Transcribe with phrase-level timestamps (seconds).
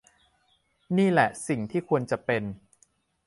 [0.97, 2.43] นี่แหละสิ่งที่ควรจะเป็น